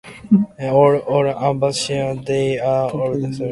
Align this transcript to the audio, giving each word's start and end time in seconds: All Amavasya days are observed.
All 1.13 1.27
Amavasya 1.45 2.15
days 2.25 2.59
are 2.59 3.11
observed. 3.13 3.41